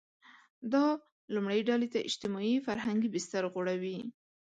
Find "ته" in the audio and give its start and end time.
1.93-1.99